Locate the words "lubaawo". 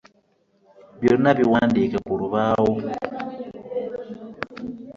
2.19-2.75